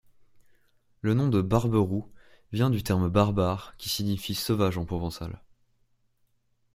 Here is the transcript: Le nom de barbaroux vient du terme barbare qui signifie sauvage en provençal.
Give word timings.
Le 1.01 1.13
nom 1.13 1.27
de 1.27 1.43
barbaroux 1.43 2.11
vient 2.51 2.71
du 2.71 2.81
terme 2.81 3.07
barbare 3.07 3.75
qui 3.77 3.87
signifie 3.87 4.33
sauvage 4.33 4.79
en 4.79 4.83
provençal. 4.85 5.39